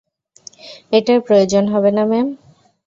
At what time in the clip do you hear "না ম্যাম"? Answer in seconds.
1.91-2.27